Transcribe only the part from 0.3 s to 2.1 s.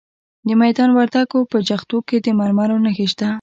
د میدان وردګو په جغتو